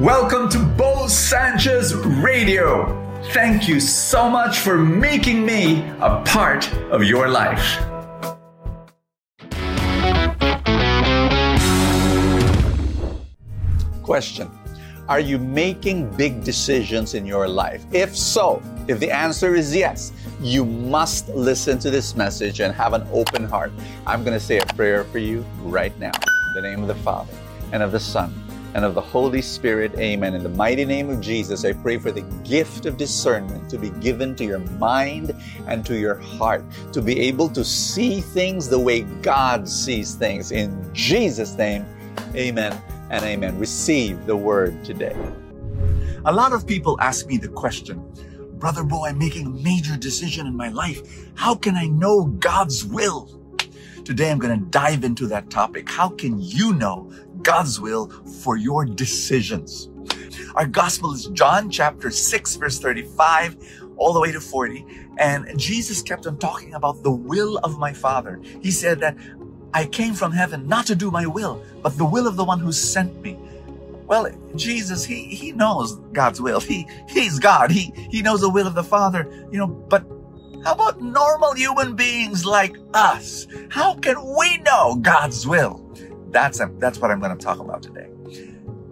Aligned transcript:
Welcome 0.00 0.48
to 0.48 0.58
Bo 0.58 1.08
Sanchez 1.08 1.94
Radio. 1.94 3.20
Thank 3.34 3.68
you 3.68 3.78
so 3.80 4.30
much 4.30 4.60
for 4.60 4.78
making 4.78 5.44
me 5.44 5.86
a 6.00 6.22
part 6.24 6.72
of 6.90 7.04
your 7.04 7.28
life. 7.28 7.76
Question 14.02 14.50
Are 15.06 15.20
you 15.20 15.38
making 15.38 16.08
big 16.16 16.44
decisions 16.44 17.12
in 17.12 17.26
your 17.26 17.46
life? 17.46 17.84
If 17.92 18.16
so, 18.16 18.62
if 18.88 19.00
the 19.00 19.10
answer 19.10 19.54
is 19.54 19.76
yes, 19.76 20.12
you 20.40 20.64
must 20.64 21.28
listen 21.28 21.78
to 21.78 21.90
this 21.90 22.16
message 22.16 22.60
and 22.60 22.74
have 22.74 22.94
an 22.94 23.06
open 23.12 23.44
heart. 23.44 23.70
I'm 24.06 24.24
going 24.24 24.32
to 24.32 24.42
say 24.42 24.60
a 24.60 24.66
prayer 24.66 25.04
for 25.04 25.18
you 25.18 25.44
right 25.60 25.92
now. 25.98 26.12
In 26.48 26.54
the 26.54 26.62
name 26.62 26.80
of 26.80 26.88
the 26.88 27.02
Father, 27.04 27.34
and 27.72 27.82
of 27.82 27.92
the 27.92 28.00
Son, 28.00 28.32
and 28.74 28.84
of 28.84 28.94
the 28.94 29.00
Holy 29.00 29.42
Spirit. 29.42 29.98
Amen. 29.98 30.34
In 30.34 30.42
the 30.42 30.48
mighty 30.48 30.84
name 30.84 31.10
of 31.10 31.20
Jesus, 31.20 31.64
I 31.64 31.72
pray 31.72 31.98
for 31.98 32.12
the 32.12 32.22
gift 32.44 32.86
of 32.86 32.96
discernment 32.96 33.68
to 33.70 33.78
be 33.78 33.90
given 34.00 34.36
to 34.36 34.44
your 34.44 34.60
mind 34.78 35.34
and 35.66 35.84
to 35.86 35.98
your 35.98 36.16
heart, 36.16 36.64
to 36.92 37.02
be 37.02 37.18
able 37.20 37.48
to 37.50 37.64
see 37.64 38.20
things 38.20 38.68
the 38.68 38.78
way 38.78 39.00
God 39.22 39.68
sees 39.68 40.14
things. 40.14 40.52
In 40.52 40.88
Jesus' 40.94 41.56
name, 41.56 41.84
amen 42.34 42.80
and 43.10 43.24
amen. 43.24 43.58
Receive 43.58 44.24
the 44.26 44.36
word 44.36 44.84
today. 44.84 45.16
A 46.24 46.32
lot 46.32 46.52
of 46.52 46.66
people 46.66 46.98
ask 47.00 47.26
me 47.26 47.38
the 47.38 47.48
question, 47.48 48.04
Brother 48.58 48.84
Bo, 48.84 49.06
I'm 49.06 49.18
making 49.18 49.46
a 49.46 49.50
major 49.50 49.96
decision 49.96 50.46
in 50.46 50.54
my 50.54 50.68
life. 50.68 51.00
How 51.34 51.54
can 51.54 51.76
I 51.76 51.86
know 51.86 52.26
God's 52.26 52.84
will? 52.84 53.40
Today 54.04 54.30
I'm 54.30 54.38
going 54.38 54.58
to 54.58 54.66
dive 54.66 55.04
into 55.04 55.26
that 55.28 55.50
topic. 55.50 55.88
How 55.88 56.08
can 56.08 56.40
you 56.40 56.74
know 56.74 57.10
God's 57.42 57.80
will 57.80 58.08
for 58.42 58.56
your 58.56 58.84
decisions? 58.84 59.88
Our 60.54 60.66
gospel 60.66 61.14
is 61.14 61.26
John 61.28 61.70
chapter 61.70 62.10
6 62.10 62.56
verse 62.56 62.78
35 62.78 63.56
all 63.96 64.12
the 64.12 64.20
way 64.20 64.32
to 64.32 64.40
40. 64.40 64.84
And 65.18 65.58
Jesus 65.58 66.02
kept 66.02 66.26
on 66.26 66.38
talking 66.38 66.74
about 66.74 67.02
the 67.02 67.10
will 67.10 67.58
of 67.58 67.78
my 67.78 67.92
Father. 67.92 68.40
He 68.60 68.70
said 68.70 69.00
that 69.00 69.16
I 69.72 69.86
came 69.86 70.14
from 70.14 70.32
heaven 70.32 70.66
not 70.66 70.86
to 70.86 70.96
do 70.96 71.10
my 71.10 71.26
will, 71.26 71.62
but 71.82 71.96
the 71.96 72.04
will 72.04 72.26
of 72.26 72.36
the 72.36 72.44
one 72.44 72.58
who 72.58 72.72
sent 72.72 73.20
me. 73.22 73.38
Well, 74.06 74.28
Jesus, 74.56 75.04
he, 75.04 75.26
he 75.26 75.52
knows 75.52 75.96
God's 76.12 76.40
will. 76.40 76.58
He, 76.58 76.88
he's 77.08 77.38
God. 77.38 77.70
He, 77.70 77.92
he 78.10 78.22
knows 78.22 78.40
the 78.40 78.50
will 78.50 78.66
of 78.66 78.74
the 78.74 78.82
Father, 78.82 79.28
you 79.52 79.58
know, 79.58 79.68
but 79.68 80.04
how 80.64 80.72
about 80.72 81.00
normal 81.00 81.54
human 81.54 81.94
beings 81.94 82.44
like 82.44 82.76
us? 82.92 83.46
How 83.70 83.94
can 83.94 84.16
we 84.36 84.58
know 84.58 84.96
God's 85.00 85.46
will? 85.46 85.86
That's, 86.30 86.60
a, 86.60 86.70
that's 86.78 86.98
what 86.98 87.10
I'm 87.10 87.20
going 87.20 87.36
to 87.36 87.44
talk 87.44 87.58
about 87.58 87.82
today. 87.82 88.08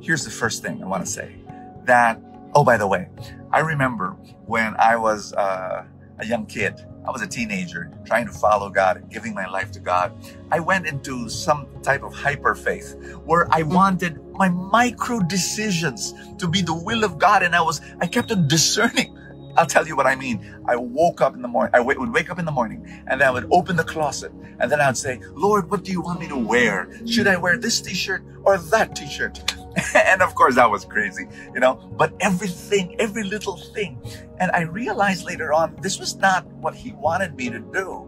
Here's 0.01 0.25
the 0.25 0.31
first 0.31 0.63
thing 0.63 0.83
I 0.83 0.87
want 0.87 1.05
to 1.05 1.11
say 1.11 1.37
that, 1.85 2.21
oh, 2.55 2.65
by 2.65 2.77
the 2.77 2.87
way, 2.87 3.09
I 3.53 3.61
remember 3.61 4.11
when 4.47 4.75
I 4.79 4.97
was 4.97 5.33
uh, 5.33 5.85
a 6.19 6.27
young 6.27 6.47
kid, 6.47 6.75
I 7.07 7.11
was 7.11 7.23
a 7.23 7.27
teenager 7.27 7.91
trying 8.05 8.27
to 8.27 8.33
follow 8.33 8.69
God 8.69 9.09
giving 9.11 9.35
my 9.35 9.47
life 9.47 9.71
to 9.73 9.81
God. 9.81 10.13
I 10.51 10.61
went 10.61 10.87
into 10.87 11.29
some 11.29 11.67
type 11.83 12.03
of 12.03 12.13
hyper 12.13 12.55
faith 12.55 12.97
where 13.25 13.47
I 13.51 13.63
wanted 13.63 14.23
my 14.33 14.49
micro 14.49 15.21
decisions 15.21 16.13
to 16.39 16.47
be 16.47 16.61
the 16.61 16.75
will 16.75 17.05
of 17.05 17.19
God. 17.19 17.43
And 17.43 17.57
I 17.57 17.63
was, 17.63 17.81
I 18.01 18.07
kept 18.07 18.31
on 18.31 18.47
discerning. 18.47 19.19
I'll 19.57 19.67
tell 19.67 19.87
you 19.87 19.97
what 19.97 20.07
I 20.07 20.15
mean. 20.15 20.63
I 20.67 20.77
woke 20.77 21.21
up 21.21 21.35
in 21.35 21.43
the 21.43 21.49
morning. 21.49 21.73
I 21.75 21.79
w- 21.79 21.99
would 21.99 22.13
wake 22.13 22.31
up 22.31 22.39
in 22.39 22.45
the 22.45 22.53
morning 22.53 22.87
and 23.07 23.23
I 23.23 23.31
would 23.31 23.49
open 23.51 23.77
the 23.77 23.85
closet 23.85 24.33
and 24.61 24.71
then 24.71 24.81
I 24.81 24.87
would 24.87 24.97
say, 24.97 25.21
Lord, 25.33 25.71
what 25.71 25.85
do 25.85 25.93
you 25.93 26.01
want 26.01 26.21
me 26.21 26.29
to 26.29 26.37
wear? 26.37 26.91
Should 27.07 27.27
I 27.27 27.37
wear 27.37 27.57
this 27.57 27.81
t-shirt 27.81 28.23
or 28.45 28.59
that 28.59 28.95
t-shirt? 28.95 29.55
and 29.95 30.23
of 30.23 30.35
course 30.35 30.55
that 30.57 30.71
was 30.71 30.85
crazy, 30.85 31.27
you 31.55 31.61
know, 31.61 31.75
but 31.97 32.13
everything, 32.21 32.97
every 33.01 33.23
little 33.23 33.57
thing. 33.57 34.01
And 34.39 34.51
I 34.53 34.63
realized 34.63 35.25
later 35.25 35.53
on, 35.53 35.77
this 35.83 35.99
was 35.99 36.17
not 36.17 36.47
what 36.47 36.75
he 36.75 36.93
wanted 36.93 37.35
me 37.37 37.51
to 37.51 37.61
do. 37.61 38.07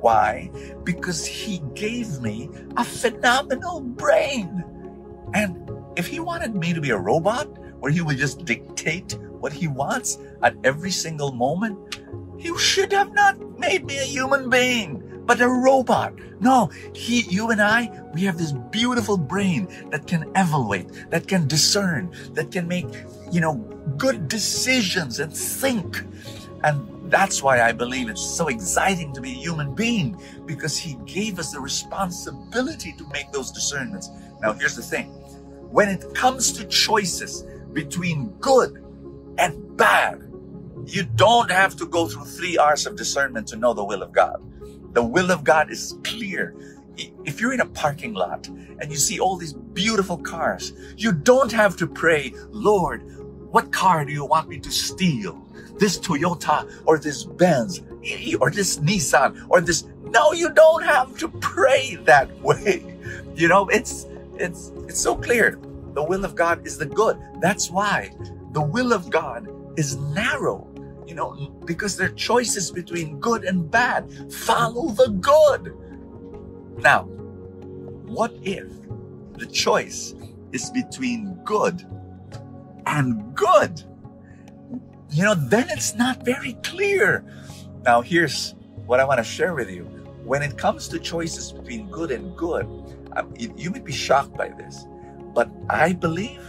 Why? 0.00 0.50
Because 0.84 1.24
he 1.24 1.62
gave 1.74 2.20
me 2.20 2.50
a 2.76 2.84
phenomenal 2.84 3.80
brain. 3.80 4.64
And 5.32 5.70
if 5.96 6.06
he 6.06 6.20
wanted 6.20 6.54
me 6.54 6.74
to 6.74 6.80
be 6.80 6.90
a 6.90 6.98
robot 6.98 7.48
where 7.84 7.92
he 7.92 8.00
would 8.00 8.16
just 8.16 8.46
dictate 8.46 9.12
what 9.40 9.52
he 9.52 9.68
wants 9.68 10.16
at 10.42 10.56
every 10.64 10.90
single 10.90 11.32
moment, 11.32 12.00
You 12.38 12.56
should 12.56 12.90
have 12.94 13.12
not 13.12 13.36
made 13.58 13.84
me 13.84 13.98
a 13.98 14.08
human 14.08 14.48
being 14.48 15.02
but 15.26 15.42
a 15.42 15.48
robot. 15.48 16.14
No, 16.40 16.70
he, 16.94 17.22
you 17.28 17.50
and 17.50 17.60
I, 17.60 17.90
we 18.14 18.22
have 18.22 18.38
this 18.38 18.52
beautiful 18.52 19.18
brain 19.18 19.68
that 19.90 20.06
can 20.06 20.24
evaluate, 20.34 21.10
that 21.10 21.28
can 21.28 21.46
discern, 21.46 22.10
that 22.32 22.50
can 22.50 22.66
make, 22.66 22.86
you 23.30 23.42
know, 23.42 23.56
good 23.98 24.28
decisions 24.28 25.20
and 25.20 25.30
think. 25.36 26.04
And 26.62 27.10
that's 27.10 27.42
why 27.42 27.60
I 27.60 27.72
believe 27.72 28.08
it's 28.08 28.24
so 28.24 28.48
exciting 28.48 29.12
to 29.12 29.20
be 29.20 29.32
a 29.32 29.40
human 29.46 29.74
being 29.74 30.18
because 30.46 30.78
he 30.78 30.96
gave 31.04 31.38
us 31.38 31.52
the 31.52 31.60
responsibility 31.60 32.92
to 32.92 33.06
make 33.12 33.30
those 33.30 33.50
discernments. 33.52 34.08
Now, 34.40 34.54
here's 34.54 34.76
the 34.76 34.82
thing. 34.82 35.08
When 35.70 35.88
it 35.88 36.14
comes 36.14 36.52
to 36.52 36.64
choices 36.66 37.44
between 37.74 38.30
good 38.40 38.82
and 39.38 39.76
bad, 39.76 40.22
you 40.86 41.02
don't 41.02 41.50
have 41.50 41.76
to 41.76 41.86
go 41.86 42.08
through 42.08 42.24
three 42.24 42.58
hours 42.58 42.86
of 42.86 42.96
discernment 42.96 43.48
to 43.48 43.56
know 43.56 43.74
the 43.74 43.84
will 43.84 44.02
of 44.02 44.12
God. 44.12 44.42
The 44.94 45.02
will 45.02 45.30
of 45.30 45.44
God 45.44 45.70
is 45.70 45.98
clear. 46.04 46.54
If 47.24 47.40
you're 47.40 47.52
in 47.52 47.60
a 47.60 47.66
parking 47.66 48.14
lot 48.14 48.46
and 48.46 48.90
you 48.90 48.96
see 48.96 49.18
all 49.18 49.36
these 49.36 49.52
beautiful 49.52 50.16
cars, 50.16 50.72
you 50.96 51.12
don't 51.12 51.50
have 51.52 51.76
to 51.78 51.86
pray, 51.86 52.32
Lord, 52.50 53.02
what 53.50 53.72
car 53.72 54.04
do 54.04 54.12
you 54.12 54.24
want 54.24 54.48
me 54.48 54.58
to 54.60 54.70
steal? 54.70 55.40
This 55.78 55.98
Toyota 55.98 56.70
or 56.86 56.98
this 56.98 57.24
Benz 57.24 57.80
or 58.40 58.50
this 58.50 58.78
Nissan 58.78 59.46
or 59.48 59.60
this. 59.60 59.84
No, 60.04 60.32
you 60.32 60.50
don't 60.52 60.84
have 60.84 61.16
to 61.18 61.28
pray 61.28 61.96
that 62.04 62.30
way. 62.42 62.96
You 63.34 63.48
know, 63.48 63.68
it's, 63.68 64.06
it's, 64.38 64.70
it's 64.88 65.00
so 65.00 65.16
clear. 65.16 65.58
The 65.94 66.02
will 66.02 66.24
of 66.24 66.34
God 66.34 66.66
is 66.66 66.78
the 66.78 66.86
good. 66.86 67.18
That's 67.40 67.70
why 67.70 68.10
the 68.52 68.62
will 68.62 68.92
of 68.92 69.10
God 69.10 69.48
is 69.78 69.96
narrow 69.96 70.70
you 71.06 71.14
know, 71.14 71.34
because 71.64 71.96
there 71.96 72.08
are 72.08 72.14
choices 72.14 72.70
between 72.70 73.20
good 73.20 73.44
and 73.44 73.70
bad. 73.70 74.32
Follow 74.32 74.90
the 74.90 75.08
good. 75.10 75.76
Now, 76.82 77.04
what 78.06 78.32
if 78.42 78.68
the 79.34 79.46
choice 79.46 80.14
is 80.52 80.70
between 80.70 81.34
good 81.44 81.86
and 82.86 83.34
good? 83.34 83.82
You 85.10 85.24
know, 85.24 85.34
then 85.34 85.68
it's 85.70 85.94
not 85.94 86.24
very 86.24 86.54
clear. 86.62 87.24
Now, 87.84 88.00
here's 88.00 88.54
what 88.86 88.98
I 89.00 89.04
want 89.04 89.18
to 89.18 89.24
share 89.24 89.54
with 89.54 89.70
you. 89.70 89.84
When 90.24 90.42
it 90.42 90.56
comes 90.56 90.88
to 90.88 90.98
choices 90.98 91.52
between 91.52 91.90
good 91.90 92.10
and 92.10 92.34
good, 92.36 92.66
um, 93.14 93.32
you 93.36 93.70
may 93.70 93.80
be 93.80 93.92
shocked 93.92 94.34
by 94.36 94.48
this, 94.48 94.86
but 95.34 95.50
I 95.68 95.92
believe 95.92 96.40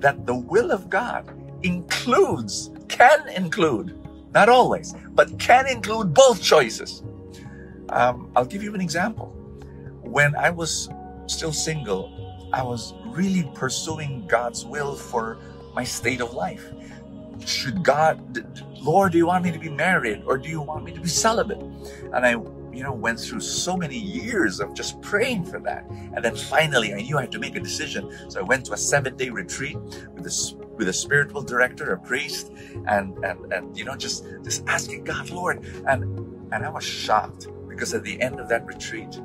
that 0.00 0.26
the 0.26 0.34
will 0.34 0.70
of 0.70 0.90
God 0.90 1.30
includes 1.62 2.70
can 2.88 3.28
include, 3.28 3.98
not 4.32 4.48
always, 4.48 4.94
but 5.10 5.38
can 5.38 5.66
include 5.66 6.14
both 6.14 6.42
choices. 6.42 7.02
Um, 7.90 8.30
I'll 8.34 8.44
give 8.44 8.62
you 8.62 8.74
an 8.74 8.80
example. 8.80 9.26
When 10.02 10.34
I 10.34 10.50
was 10.50 10.88
still 11.26 11.52
single, 11.52 12.10
I 12.52 12.62
was 12.62 12.94
really 13.06 13.50
pursuing 13.54 14.26
God's 14.26 14.64
will 14.64 14.96
for 14.96 15.38
my 15.74 15.84
state 15.84 16.20
of 16.20 16.32
life. 16.32 16.64
Should 17.44 17.82
God, 17.82 18.18
Lord, 18.80 19.12
do 19.12 19.18
you 19.18 19.26
want 19.26 19.44
me 19.44 19.52
to 19.52 19.58
be 19.58 19.68
married 19.68 20.22
or 20.26 20.38
do 20.38 20.48
you 20.48 20.60
want 20.60 20.84
me 20.84 20.92
to 20.92 21.00
be 21.00 21.08
celibate? 21.08 21.60
And 22.12 22.26
I, 22.26 22.34
you 22.78 22.84
know, 22.84 22.92
went 22.92 23.18
through 23.18 23.40
so 23.40 23.76
many 23.76 23.98
years 23.98 24.60
of 24.60 24.72
just 24.72 25.02
praying 25.02 25.44
for 25.44 25.58
that. 25.58 25.84
And 26.14 26.24
then 26.24 26.36
finally, 26.36 26.94
I 26.94 27.00
knew 27.00 27.18
I 27.18 27.22
had 27.22 27.32
to 27.32 27.40
make 27.40 27.56
a 27.56 27.60
decision. 27.60 28.08
So 28.28 28.38
I 28.38 28.44
went 28.44 28.66
to 28.66 28.72
a 28.72 28.76
seven 28.76 29.16
day 29.16 29.30
retreat 29.30 29.76
with 30.14 30.22
this 30.22 30.54
with 30.76 30.88
a 30.88 30.92
spiritual 30.92 31.42
director, 31.42 31.92
a 31.92 31.98
priest, 31.98 32.52
and 32.86 33.18
and 33.24 33.52
and 33.52 33.76
you 33.76 33.84
know, 33.84 33.96
just 33.96 34.24
just 34.44 34.62
asking 34.68 35.02
God, 35.02 35.28
Lord, 35.30 35.64
and 35.88 36.04
and 36.52 36.64
I 36.64 36.70
was 36.70 36.84
shocked 36.84 37.48
because 37.68 37.94
at 37.94 38.04
the 38.04 38.20
end 38.22 38.38
of 38.38 38.48
that 38.48 38.64
retreat, 38.64 39.20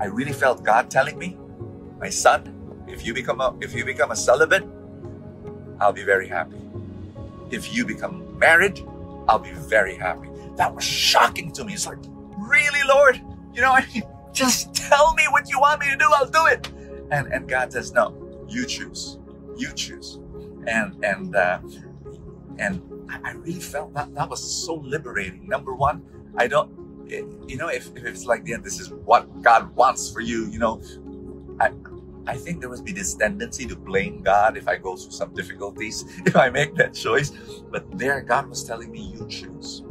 I 0.00 0.06
really 0.06 0.32
felt 0.32 0.64
God 0.64 0.90
telling 0.90 1.16
me, 1.16 1.38
my 2.00 2.10
son, 2.10 2.40
if 2.88 3.06
you 3.06 3.14
become 3.14 3.40
a 3.40 3.54
if 3.60 3.72
you 3.72 3.84
become 3.84 4.10
a 4.10 4.16
celibate, 4.16 4.64
I'll 5.78 5.92
be 5.92 6.02
very 6.02 6.26
happy. 6.26 6.58
If 7.52 7.72
you 7.72 7.86
become 7.86 8.36
married, 8.36 8.84
I'll 9.28 9.38
be 9.38 9.52
very 9.52 9.94
happy. 9.94 10.28
That 10.56 10.74
was 10.74 10.82
shocking 10.82 11.52
to 11.52 11.64
me. 11.64 11.74
It's 11.74 11.86
like, 11.86 12.02
really, 12.48 12.82
Lord? 12.88 13.20
You 13.54 13.62
know, 13.62 13.72
I 13.72 13.86
mean, 13.94 14.04
just 14.32 14.74
tell 14.74 15.14
me 15.14 15.24
what 15.30 15.50
you 15.50 15.60
want 15.60 15.80
me 15.80 15.90
to 15.90 15.96
do, 15.96 16.08
I'll 16.14 16.28
do 16.28 16.46
it. 16.46 16.68
And 17.10 17.32
and 17.32 17.48
God 17.48 17.72
says, 17.72 17.92
no, 17.92 18.14
you 18.48 18.66
choose. 18.66 19.18
You 19.56 19.72
choose 19.72 20.18
and 20.66 21.04
and 21.04 21.36
uh, 21.36 21.60
and 22.58 22.82
I 23.24 23.32
really 23.32 23.60
felt 23.60 23.94
that 23.94 24.14
that 24.14 24.28
was 24.28 24.42
so 24.42 24.74
liberating. 24.74 25.48
Number 25.48 25.74
one, 25.74 26.02
I 26.36 26.48
don't, 26.48 26.70
you 27.08 27.56
know, 27.56 27.68
if, 27.68 27.88
if 27.96 28.04
it's 28.04 28.26
like, 28.26 28.42
yeah, 28.46 28.56
this 28.62 28.80
is 28.80 28.90
what 28.90 29.42
God 29.42 29.74
wants 29.76 30.10
for 30.10 30.20
you, 30.20 30.46
you 30.46 30.58
know, 30.58 30.82
I, 31.60 31.70
I 32.26 32.36
think 32.36 32.60
there 32.60 32.68
must 32.68 32.84
be 32.84 32.92
this 32.92 33.14
tendency 33.14 33.66
to 33.66 33.76
blame 33.76 34.22
God 34.22 34.56
if 34.56 34.66
I 34.68 34.76
go 34.76 34.96
through 34.96 35.12
some 35.12 35.32
difficulties, 35.34 36.04
if 36.26 36.36
I 36.36 36.50
make 36.50 36.74
that 36.76 36.94
choice. 36.94 37.30
But 37.70 37.98
there, 37.98 38.20
God 38.20 38.48
was 38.48 38.64
telling 38.64 38.90
me, 38.90 39.00
you 39.00 39.26
choose. 39.28 39.82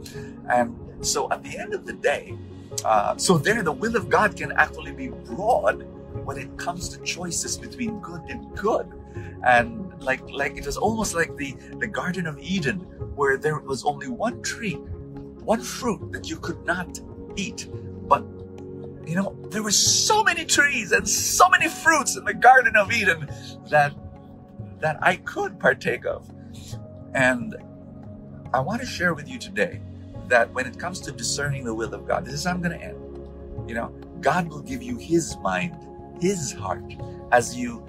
And 0.50 0.76
so 1.02 1.32
at 1.32 1.44
the 1.44 1.58
end 1.58 1.74
of 1.74 1.86
the 1.86 1.94
day, 1.94 2.38
uh, 2.84 3.18
so 3.18 3.38
there, 3.38 3.64
the 3.64 3.72
will 3.72 3.96
of 3.96 4.10
God 4.10 4.36
can 4.36 4.52
actually 4.54 4.92
be 4.92 5.08
broad 5.08 5.88
when 6.26 6.38
it 6.38 6.58
comes 6.58 6.90
to 6.90 7.02
choices 7.04 7.58
between 7.58 8.00
good 8.00 8.22
and 8.30 8.56
good. 8.58 8.92
And 9.46 9.94
like, 10.02 10.28
like 10.30 10.58
it 10.58 10.66
was 10.66 10.78
almost 10.78 11.14
like 11.16 11.36
the, 11.38 11.56
the 11.80 11.88
Garden 11.88 12.28
of 12.28 12.38
Eden, 12.40 12.80
where 13.16 13.38
there 13.38 13.60
was 13.60 13.84
only 13.86 14.08
one 14.08 14.42
tree, 14.42 14.74
one 15.44 15.62
fruit 15.62 16.12
that 16.12 16.30
you 16.30 16.38
could 16.38 16.66
not 16.66 17.00
eat. 17.36 17.68
You 19.06 19.16
know, 19.16 19.38
there 19.50 19.62
were 19.62 19.72
so 19.72 20.24
many 20.24 20.46
trees 20.46 20.92
and 20.92 21.08
so 21.08 21.48
many 21.50 21.70
fruits 21.70 22.16
in 22.16 22.26
the 22.26 22.34
Garden 22.34 22.76
of 22.76 22.92
Eden 22.92 23.30
that 23.70 23.94
that 24.80 24.98
I 25.02 25.18
could 25.18 25.60
partake 25.60 26.06
of. 26.06 26.30
And 27.14 27.56
I 28.54 28.60
want 28.60 28.82
to 28.82 28.88
share 28.88 29.14
with 29.14 29.30
you 29.30 29.40
today 29.40 29.82
that 30.28 30.52
when 30.54 30.66
it 30.66 30.80
comes 30.80 31.00
to 31.02 31.12
discerning 31.12 31.64
the 31.64 31.74
will 31.74 31.94
of 31.94 32.08
God, 32.08 32.26
this 32.26 32.34
is 32.34 32.46
how 32.46 32.52
I'm 32.52 32.62
going 32.62 32.78
to 32.78 32.84
end. 32.84 33.70
You 33.70 33.76
know, 33.76 33.88
God 34.22 34.48
will 34.50 34.62
give 34.62 34.84
you 34.84 34.98
His 34.98 35.38
mind, 35.38 35.76
His 36.22 36.52
heart, 36.54 36.94
as 37.32 37.56
you 37.56 37.86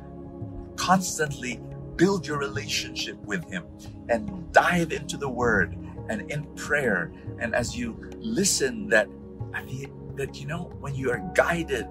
constantly 0.76 1.60
build 1.96 2.26
your 2.26 2.38
relationship 2.38 3.16
with 3.24 3.44
Him 3.50 3.64
and 4.08 4.52
dive 4.52 4.92
into 4.92 5.16
the 5.16 5.28
Word 5.28 5.76
and 6.08 6.30
in 6.30 6.44
prayer. 6.54 7.12
And 7.40 7.54
as 7.54 7.76
you 7.76 8.10
listen, 8.18 8.88
that 8.88 9.08
I 9.54 9.62
mean, 9.64 9.92
that 10.16 10.40
you 10.40 10.46
know, 10.46 10.72
when 10.80 10.94
you 10.94 11.10
are 11.10 11.22
guided 11.34 11.86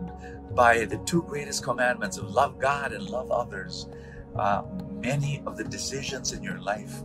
by 0.54 0.86
the 0.86 0.98
two 1.00 1.24
greatest 1.24 1.64
commandments 1.64 2.18
of 2.18 2.30
love 2.30 2.60
God 2.60 2.92
and 2.92 3.08
love 3.10 3.32
others, 3.32 3.88
uh, 4.36 4.64
many 5.02 5.42
of 5.46 5.58
the 5.58 5.64
decisions 5.64 6.34
in 6.34 6.44
your 6.44 6.60
life 6.60 7.04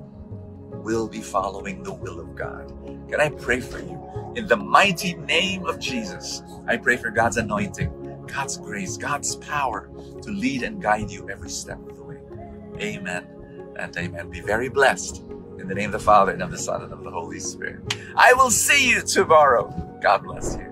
will 0.83 1.09
be 1.09 1.21
following 1.21 1.83
the 1.83 1.93
will 1.93 2.21
of 2.21 2.35
God. 2.35 2.73
Can 3.09 3.21
I 3.21 3.31
pray 3.31 3.61
for 3.61 3.79
you? 3.79 4.33
In 4.37 4.47
the 4.47 4.57
mighty 4.57 5.15
name 5.15 5.67
of 5.67 5.79
Jesus, 5.79 6.43
I 6.67 6.77
pray 6.77 6.97
for 6.97 7.11
God's 7.11 7.37
anointing, 7.37 8.25
God's 8.27 8.57
grace, 8.57 8.97
God's 8.97 9.37
power 9.37 9.91
to 10.23 10.31
lead 10.31 10.63
and 10.63 10.81
guide 10.81 11.11
you 11.11 11.29
every 11.29 11.51
step 11.51 11.79
of 11.89 11.97
the 11.97 12.03
way. 12.03 12.21
Amen 12.81 13.27
and 13.77 13.97
amen. 13.97 14.31
Be 14.31 14.41
very 14.41 14.69
blessed. 14.69 15.23
In 15.59 15.69
the 15.69 15.75
name 15.75 15.87
of 15.87 15.93
the 15.93 15.99
Father, 15.99 16.33
and 16.33 16.43
of 16.43 16.51
the 16.51 16.57
Son, 16.57 16.83
and 16.83 16.91
of 16.91 17.05
the 17.05 17.11
Holy 17.11 17.39
Spirit. 17.39 17.95
I 18.17 18.33
will 18.33 18.51
see 18.51 18.89
you 18.89 19.03
tomorrow. 19.03 19.69
God 20.03 20.23
bless 20.23 20.57
you. 20.57 20.70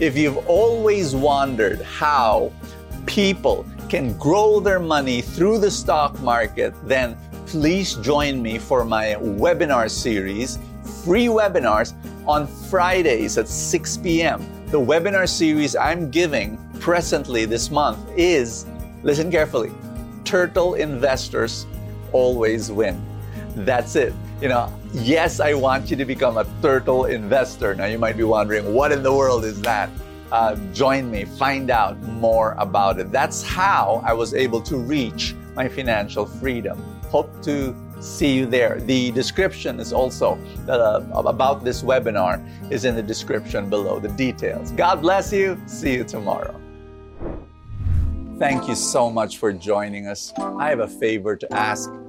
If 0.00 0.16
you've 0.16 0.38
always 0.48 1.14
wondered 1.14 1.80
how 1.82 2.52
people 3.06 3.64
can 3.88 4.18
grow 4.18 4.58
their 4.58 4.80
money 4.80 5.20
through 5.20 5.58
the 5.58 5.70
stock 5.70 6.18
market, 6.20 6.74
then 6.82 7.16
please 7.46 7.94
join 7.94 8.42
me 8.42 8.58
for 8.58 8.84
my 8.84 9.14
webinar 9.20 9.88
series, 9.88 10.58
free 11.04 11.26
webinars 11.26 11.94
on 12.26 12.48
Fridays 12.48 13.38
at 13.38 13.46
6 13.46 13.96
p.m. 13.98 14.44
The 14.66 14.80
webinar 14.80 15.28
series 15.28 15.76
I'm 15.76 16.10
giving 16.10 16.58
presently 16.80 17.44
this 17.44 17.70
month 17.70 18.00
is, 18.16 18.66
listen 19.04 19.30
carefully, 19.30 19.70
Turtle 20.24 20.74
Investors 20.74 21.66
Always 22.10 22.72
Win. 22.72 23.00
That's 23.64 23.94
it. 23.96 24.12
You 24.40 24.48
know, 24.48 24.72
yes, 24.92 25.40
I 25.40 25.54
want 25.54 25.90
you 25.90 25.96
to 25.96 26.04
become 26.04 26.38
a 26.38 26.46
turtle 26.60 27.04
investor. 27.04 27.74
Now, 27.74 27.86
you 27.86 27.98
might 27.98 28.16
be 28.16 28.24
wondering, 28.24 28.74
what 28.74 28.90
in 28.90 29.02
the 29.02 29.12
world 29.12 29.44
is 29.44 29.60
that? 29.62 29.90
Uh, 30.32 30.56
join 30.72 31.10
me, 31.10 31.24
find 31.24 31.70
out 31.70 32.00
more 32.02 32.56
about 32.58 32.98
it. 32.98 33.12
That's 33.12 33.42
how 33.42 34.02
I 34.04 34.12
was 34.12 34.34
able 34.34 34.60
to 34.62 34.76
reach 34.76 35.34
my 35.54 35.68
financial 35.68 36.26
freedom. 36.26 36.82
Hope 37.10 37.30
to 37.42 37.76
see 38.00 38.34
you 38.34 38.46
there. 38.46 38.80
The 38.80 39.12
description 39.12 39.78
is 39.78 39.92
also 39.92 40.36
uh, 40.68 41.02
about 41.14 41.64
this 41.64 41.82
webinar 41.82 42.44
is 42.72 42.84
in 42.84 42.96
the 42.96 43.02
description 43.02 43.70
below, 43.70 44.00
the 44.00 44.08
details. 44.08 44.72
God 44.72 45.00
bless 45.02 45.32
you. 45.32 45.60
See 45.66 45.94
you 45.94 46.02
tomorrow. 46.02 46.60
Thank 48.38 48.66
you 48.66 48.74
so 48.74 49.10
much 49.10 49.38
for 49.38 49.52
joining 49.52 50.08
us. 50.08 50.32
I 50.36 50.68
have 50.68 50.80
a 50.80 50.88
favor 50.88 51.36
to 51.36 51.52
ask. 51.52 51.88